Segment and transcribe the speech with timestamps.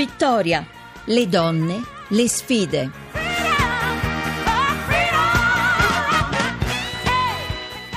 [0.00, 0.64] Vittoria,
[1.08, 2.88] le donne, le sfide.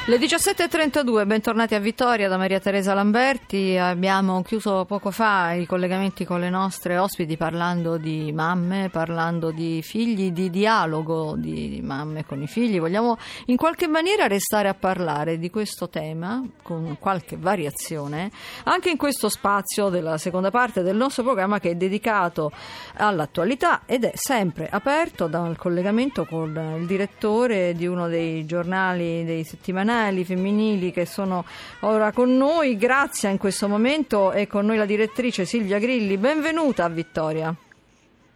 [0.05, 3.77] Le 17.32, bentornati a Vittoria da Maria Teresa Lamberti.
[3.77, 9.81] Abbiamo chiuso poco fa i collegamenti con le nostre ospiti parlando di mamme, parlando di
[9.81, 12.81] figli, di dialogo di mamme con i figli.
[12.81, 18.29] Vogliamo in qualche maniera restare a parlare di questo tema con qualche variazione
[18.63, 22.51] anche in questo spazio della seconda parte del nostro programma che è dedicato
[22.95, 29.45] all'attualità ed è sempre aperto dal collegamento con il direttore di uno dei giornali dei
[29.45, 31.45] settimanali giovanili, femminili che sono
[31.81, 32.77] ora con noi.
[32.77, 36.17] Grazie in questo momento è con noi la direttrice Silvia Grilli.
[36.17, 37.55] Benvenuta a Vittoria.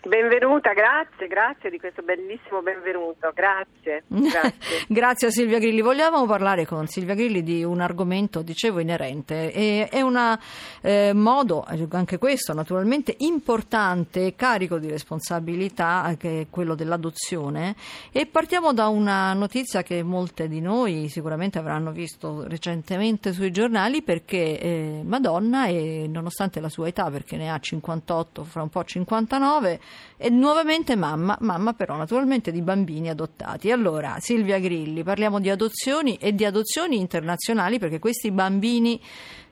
[0.04, 4.04] Benvenuta, grazie, grazie di questo bellissimo benvenuto, grazie.
[4.08, 5.82] Grazie, grazie a Silvia Grilli.
[5.82, 9.52] Vogliamo parlare con Silvia Grilli di un argomento, dicevo, inerente.
[9.52, 10.38] E, è un
[10.82, 17.76] eh, modo, anche questo naturalmente, importante e carico di responsabilità, che è quello dell'adozione.
[18.12, 24.04] E partiamo da una notizia che molte di noi sicuramente avranno visto recentemente sui giornali,
[24.04, 28.84] perché eh, Madonna, e nonostante la sua età, perché ne ha 58, fra un po'
[28.84, 29.80] 59,
[30.18, 33.72] e nuovamente mamma, mamma però naturalmente di bambini adottati.
[33.72, 39.00] Allora, Silvia Grilli, parliamo di adozioni e di adozioni internazionali perché questi bambini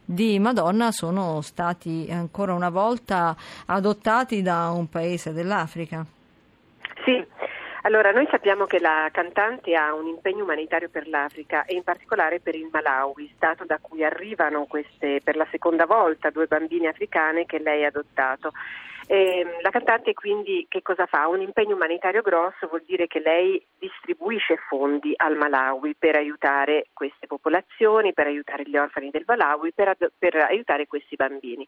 [0.03, 6.14] di Madonna sono stati ancora una volta adottati da un paese dell'Africa.
[7.85, 12.39] Allora, noi sappiamo che la cantante ha un impegno umanitario per l'Africa e in particolare
[12.39, 17.45] per il Malawi, stato da cui arrivano queste per la seconda volta due bambine africane
[17.45, 18.53] che lei ha adottato.
[19.05, 21.27] E la cantante quindi che cosa fa?
[21.27, 27.27] Un impegno umanitario grosso vuol dire che lei distribuisce fondi al Malawi per aiutare queste
[27.27, 31.67] popolazioni, per aiutare gli orfani del Malawi, per, per aiutare questi bambini.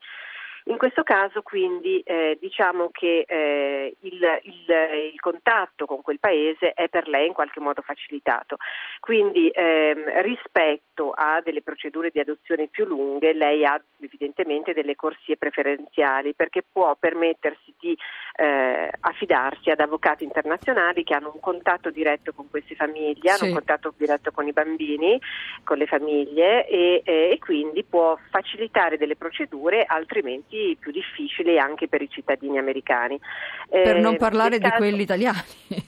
[0.67, 4.65] In questo caso quindi eh, diciamo che eh, il, il,
[5.13, 8.57] il, contatto con quel paese è per lei in qualche modo facilitato.
[8.99, 15.37] Quindi ehm, rispetto a delle procedure di adozione più lunghe lei ha evidentemente delle corsie
[15.37, 17.97] preferenziali perché può permettersi di
[18.35, 23.43] eh, affidarsi ad avvocati internazionali che hanno un contatto diretto con queste famiglie, sì.
[23.43, 25.19] hanno un contatto diretto con i bambini,
[25.63, 31.87] con le famiglie e, e quindi può facilitare delle procedure altrimenti momenti più difficili anche
[31.87, 33.19] per i cittadini americani.
[33.69, 34.73] Per eh, non parlare caso...
[34.73, 35.43] di quelli italiani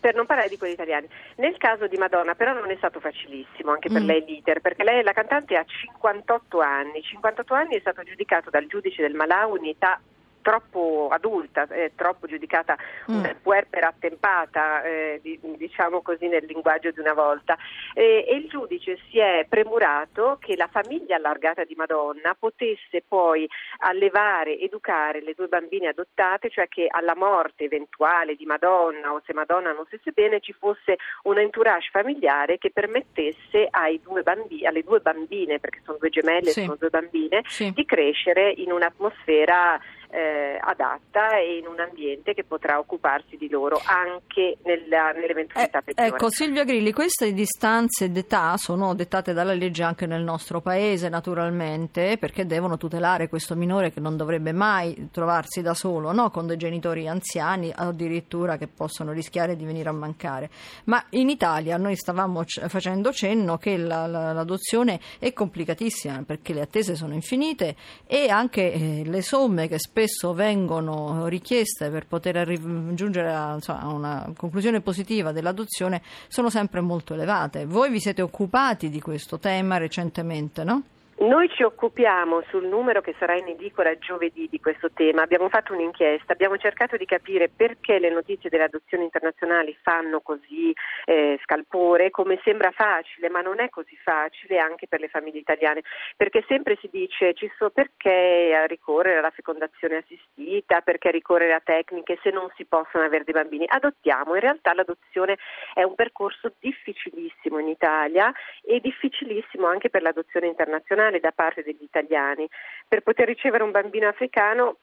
[0.00, 1.08] per non parlare di quelli italiani.
[1.36, 4.06] Nel caso di Madonna però non è stato facilissimo anche per mm.
[4.06, 8.66] lei l'iter, perché lei la cantante ha 58 anni, 58 anni è stato giudicato dal
[8.66, 10.00] giudice del Malawi in età
[10.48, 12.74] troppo adulta, eh, troppo giudicata
[13.12, 13.24] mm.
[13.42, 17.54] puerpera attempata, eh, di, diciamo così nel linguaggio di una volta.
[17.92, 23.46] Eh, e il giudice si è premurato che la famiglia allargata di Madonna potesse poi
[23.80, 29.34] allevare, educare le due bambine adottate, cioè che alla morte eventuale di Madonna o se
[29.34, 33.68] Madonna non stesse bene ci fosse un entourage familiare che permettesse
[34.02, 36.62] due bambi- alle due bambine, perché sono due gemelle, sì.
[36.62, 37.70] sono due bambine, sì.
[37.70, 39.78] di crescere in un'atmosfera
[40.10, 45.82] eh, adatta e in un ambiente che potrà occuparsi di loro anche nella, nell'eventualità eh,
[45.82, 46.08] peggiore.
[46.08, 52.16] Ecco, Silvia Grilli, queste distanze d'età sono dettate dalla legge anche nel nostro paese, naturalmente,
[52.18, 56.30] perché devono tutelare questo minore che non dovrebbe mai trovarsi da solo, no?
[56.30, 60.48] con dei genitori anziani addirittura che possono rischiare di venire a mancare.
[60.84, 66.54] Ma in Italia noi stavamo c- facendo cenno che la, la, l'adozione è complicatissima perché
[66.54, 67.76] le attese sono infinite
[68.06, 73.86] e anche eh, le somme che spesso spesso vengono richieste per poter raggiungere a, insomma,
[73.88, 77.66] una conclusione positiva dell'adozione sono sempre molto elevate.
[77.66, 80.82] Voi vi siete occupati di questo tema recentemente, no?
[81.20, 85.72] Noi ci occupiamo sul numero che sarà in edicola giovedì di questo tema, abbiamo fatto
[85.72, 90.72] un'inchiesta, abbiamo cercato di capire perché le notizie delle adozioni internazionali fanno così
[91.06, 95.82] eh, scalpore, come sembra facile, ma non è così facile anche per le famiglie italiane,
[96.16, 102.20] perché sempre si dice ci so, perché ricorrere alla fecondazione assistita, perché ricorrere a tecniche
[102.22, 103.64] se non si possono avere dei bambini.
[103.66, 105.36] Adottiamo, in realtà l'adozione
[105.74, 108.32] è un percorso difficilissimo in Italia
[108.62, 112.48] e difficilissimo anche per l'adozione internazionale nazionale da parte degli italiani.
[112.86, 114.76] Per poter ricevere un bambino africano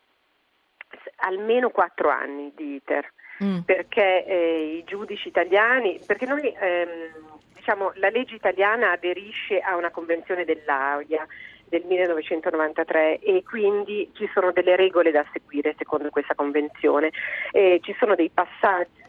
[1.18, 3.12] almeno quattro anni di iter,
[3.44, 3.60] mm.
[3.60, 7.12] perché eh, i giudici italiani, perché noi ehm,
[7.54, 11.25] diciamo la legge italiana aderisce a una convenzione dell'AUIA
[11.68, 17.12] del 1993 e quindi ci sono delle regole da seguire secondo questa convenzione,
[17.51, 19.04] eh, ci sono dei passaggi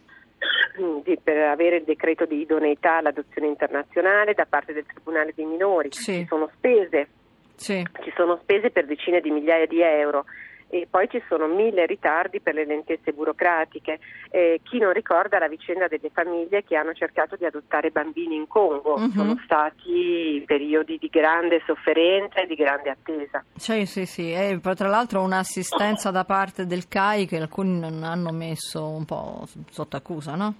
[1.22, 6.12] per avere il decreto di idoneità all'adozione internazionale da parte del Tribunale dei minori, sì.
[6.12, 7.08] ci sono spese,
[7.54, 7.84] sì.
[8.02, 10.24] ci sono spese per decine di migliaia di euro
[10.68, 13.98] e poi ci sono mille ritardi per le lentezze burocratiche.
[14.30, 18.46] Eh, chi non ricorda la vicenda delle famiglie che hanno cercato di adottare bambini in
[18.46, 19.10] Congo, uh-huh.
[19.10, 23.44] sono stati periodi di grande sofferenza e di grande attesa.
[23.54, 28.32] Sì, sì, sì, e tra l'altro un'assistenza da parte del CAI che alcuni non hanno
[28.32, 30.54] messo un po' sotto accusa, no?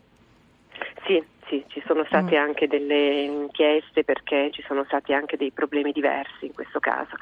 [1.07, 2.43] Sì, sì, ci sono state mm.
[2.43, 7.17] anche delle inchieste perché ci sono stati anche dei problemi diversi in questo caso.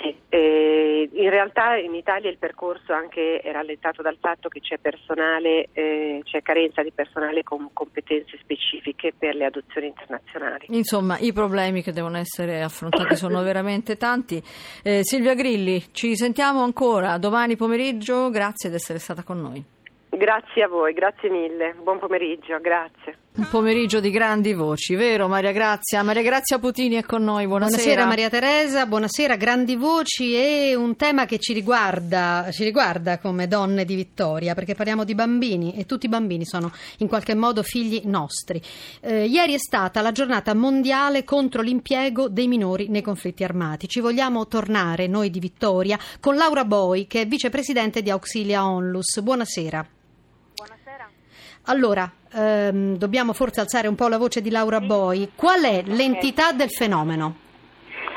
[0.00, 4.78] Sì, eh, in realtà in Italia il percorso anche è rallentato dal fatto che c'è
[4.78, 10.66] personale, eh, c'è carenza di personale con competenze specifiche per le adozioni internazionali.
[10.68, 14.42] Insomma, i problemi che devono essere affrontati sono veramente tanti.
[14.82, 19.64] Eh, Silvia Grilli, ci sentiamo ancora domani pomeriggio, grazie di essere stata con noi.
[20.10, 21.74] Grazie a voi, grazie mille.
[21.82, 23.23] Buon pomeriggio, grazie.
[23.36, 26.04] Un pomeriggio di grandi voci, vero Maria Grazia?
[26.04, 27.82] Maria Grazia Putini è con noi, buonasera.
[27.82, 33.48] Buonasera Maria Teresa, buonasera, grandi voci e un tema che ci riguarda, ci riguarda come
[33.48, 37.64] donne di Vittoria, perché parliamo di bambini e tutti i bambini sono in qualche modo
[37.64, 38.62] figli nostri.
[39.00, 43.88] Eh, ieri è stata la giornata mondiale contro l'impiego dei minori nei conflitti armati.
[43.88, 49.20] Ci vogliamo tornare, noi di Vittoria, con Laura Boi, che è vicepresidente di Auxilia Onlus.
[49.20, 49.84] Buonasera.
[51.66, 55.32] Allora, ehm, dobbiamo forse alzare un po' la voce di Laura Boi.
[55.34, 57.36] Qual è l'entità del fenomeno?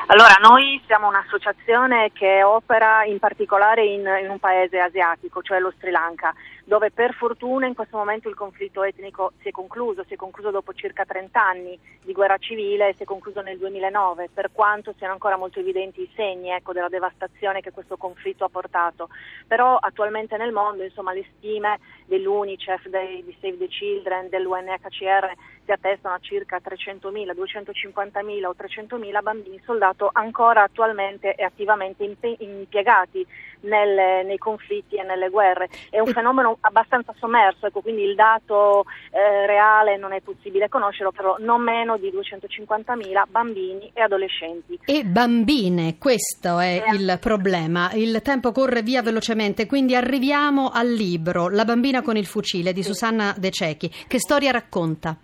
[0.08, 5.74] Allora, noi siamo un'associazione che opera in particolare in, in, un paese asiatico, cioè lo
[5.78, 6.34] Sri Lanka,
[6.68, 10.52] dove per fortuna in questo momento il conflitto etnico si è concluso, si è concluso
[10.52, 14.94] dopo circa 30 anni di guerra civile e si è concluso nel 2009, per quanto
[14.98, 19.08] siano ancora molto evidenti i segni ecco, della devastazione che questo conflitto ha portato.
[19.48, 25.32] Però attualmente nel mondo insomma, le stime dell'UNICEF, dei, di Save the Children, dell'UNHCR
[25.68, 32.06] si attestano a circa 300.000, 250.000 o 300.000 bambini soldato ancora attualmente e attivamente
[32.40, 33.28] impiegati
[33.62, 35.68] nel, nei conflitti e nelle guerre.
[35.90, 41.12] È un fenomeno abbastanza sommerso, ecco, quindi il dato eh, reale non è possibile conoscerlo,
[41.12, 44.80] però non meno di 250.000 bambini e adolescenti.
[44.86, 46.96] E bambine, questo è eh.
[46.96, 47.92] il problema.
[47.92, 52.84] Il tempo corre via velocemente, quindi arriviamo al libro La bambina con il fucile di
[52.84, 52.90] sì.
[52.90, 53.90] Susanna De Cecchi.
[54.08, 55.18] Che storia racconta?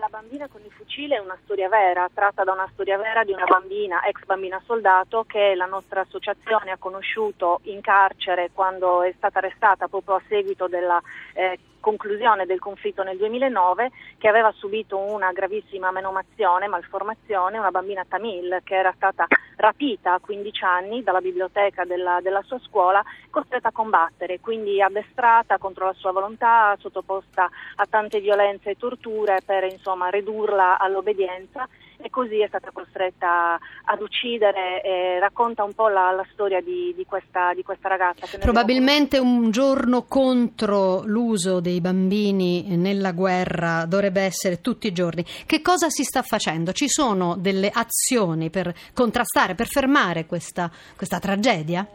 [0.00, 3.32] La bambina con il fucile è una storia vera, tratta da una storia vera di
[3.32, 9.12] una bambina, ex bambina soldato, che la nostra associazione ha conosciuto in carcere quando è
[9.18, 10.98] stata arrestata proprio a seguito della
[11.34, 18.04] eh, conclusione del conflitto nel 2009 che aveva subito una gravissima menomazione, malformazione, una bambina
[18.06, 19.26] tamil che era stata
[19.56, 25.58] rapita a 15 anni dalla biblioteca della, della sua scuola, costretta a combattere, quindi addestrata
[25.58, 31.68] contro la sua volontà, sottoposta a tante violenze e torture per insomma, ridurla all'obbedienza
[32.02, 36.94] e così è stata costretta ad uccidere e racconta un po' la, la storia di,
[36.96, 38.38] di, questa, di, questa, ragazza.
[38.38, 45.24] Probabilmente un giorno contro l'uso dei bambini nella guerra dovrebbe essere tutti i giorni.
[45.46, 46.72] Che cosa si sta facendo?
[46.72, 51.86] Ci sono delle azioni per contrastare, per fermare questa, questa tragedia?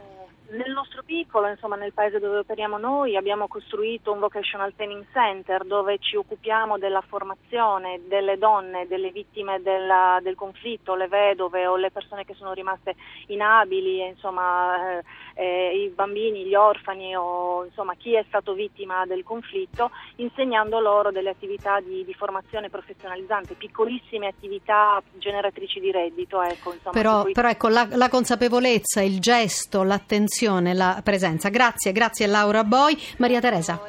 [0.48, 5.66] Nel nostro piccolo, insomma, nel paese dove operiamo noi, abbiamo costruito un vocational training center
[5.66, 11.78] dove ci occupiamo della formazione delle donne, delle vittime della, del conflitto, le vedove o
[11.78, 12.96] le persone che sono rimaste
[13.28, 19.24] inabili, insomma, eh, eh, i bambini, gli orfani o insomma, chi è stato vittima del
[19.24, 26.40] conflitto, insegnando loro delle attività di, di formazione professionalizzante, piccolissime attività generatrici di reddito.
[26.44, 27.32] Ecco, insomma, però, cui...
[27.32, 31.48] però ecco, la, la consapevolezza, il gesto, l'attenzione attenzione, la presenza.
[31.50, 32.98] Grazie, grazie Laura Boy.
[33.18, 33.80] Maria Teresa.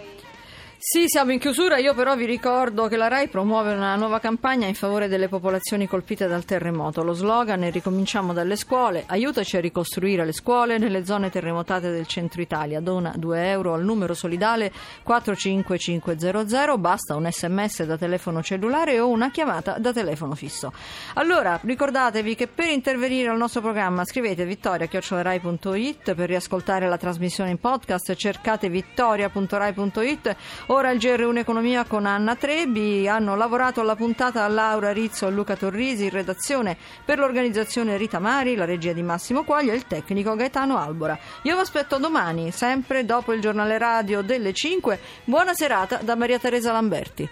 [0.78, 1.78] Sì, siamo in chiusura.
[1.78, 5.88] Io però vi ricordo che la RAI promuove una nuova campagna in favore delle popolazioni
[5.88, 7.02] colpite dal terremoto.
[7.02, 9.04] Lo slogan è Ricominciamo dalle scuole.
[9.06, 12.80] Aiutaci a ricostruire le scuole nelle zone terremotate del centro Italia.
[12.80, 14.70] Dona 2 euro al numero solidale
[15.02, 16.78] 45500.
[16.78, 20.72] Basta un sms da telefono cellulare o una chiamata da telefono fisso.
[21.14, 27.58] Allora, ricordatevi che per intervenire al nostro programma scrivete vittoria.rai.it per riascoltare la trasmissione in
[27.58, 28.14] podcast.
[28.14, 30.36] Cercate vittoria.rai.it
[30.68, 33.06] Ora il GR1 Economia con Anna Trebi.
[33.06, 38.56] Hanno lavorato alla puntata Laura Rizzo e Luca Torrisi in redazione per l'organizzazione Rita Mari,
[38.56, 41.16] la regia di Massimo Quaglia e il tecnico Gaetano Albora.
[41.42, 44.98] Io vi aspetto domani, sempre dopo il giornale radio delle 5.
[45.22, 47.30] Buona serata da Maria Teresa Lamberti.